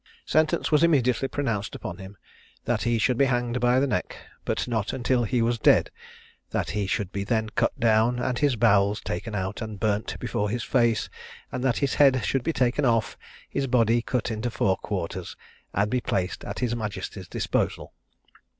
[0.25, 2.17] Sentence was immediately pronounced upon him,
[2.65, 5.91] "that he should be hanged by the neck, but not until he was dead;
[6.49, 10.49] that he should then be cut down, and his bowels taken out and burnt before
[10.49, 11.07] his face;
[11.51, 13.15] and that his head should be taken off,
[13.47, 15.35] his body cut into four quarters,
[15.71, 17.93] and be placed at his majesty's disposal."